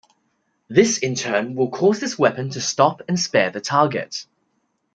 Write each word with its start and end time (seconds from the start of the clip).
This 0.67 0.97
in 0.97 1.13
turn 1.13 1.53
will 1.53 1.69
cause 1.69 1.99
this 1.99 2.17
weapon 2.17 2.49
to 2.49 2.59
stop 2.59 3.03
and 3.07 3.19
spare 3.19 3.51
the 3.51 3.61
target. 3.61 4.25